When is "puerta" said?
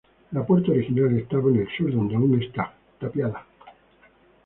0.43-0.71